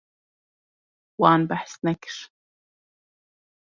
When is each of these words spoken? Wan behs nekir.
Wan 1.19 1.41
behs 1.51 1.73
nekir. 1.85 2.17